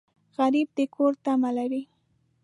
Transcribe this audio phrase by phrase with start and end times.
[0.37, 1.83] غریب د کور تمه لري